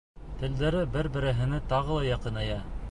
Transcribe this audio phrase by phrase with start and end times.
[0.39, 2.61] Телдәре бер-береһенә тағы ла яҡыная.